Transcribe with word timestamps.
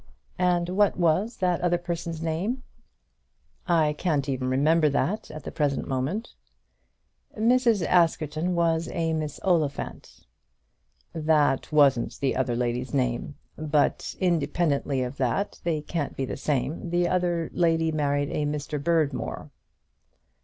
"And 0.39 0.69
what 0.69 0.97
was 0.97 1.37
the 1.37 1.63
other 1.63 1.77
person's 1.77 2.23
name?" 2.23 2.63
"I 3.67 3.93
can't 3.93 4.27
even 4.27 4.47
remember 4.49 4.89
that 4.89 5.29
at 5.29 5.43
the 5.43 5.51
present 5.51 5.87
moment." 5.87 6.33
"Mrs. 7.37 7.85
Askerton 7.85 8.55
was 8.55 8.89
a 8.93 9.13
Miss 9.13 9.39
Oliphant." 9.43 10.25
"That 11.13 11.71
wasn't 11.71 12.19
the 12.19 12.35
other 12.35 12.55
lady's 12.55 12.95
name. 12.95 13.35
But, 13.57 14.15
independently 14.19 15.03
of 15.03 15.17
that, 15.17 15.59
they 15.63 15.81
can't 15.81 16.17
be 16.17 16.25
the 16.25 16.35
same. 16.35 16.89
The 16.89 17.07
other 17.07 17.51
lady 17.53 17.91
married 17.91 18.31
a 18.31 18.47
Mr. 18.47 18.83
Berdmore." 18.83 19.51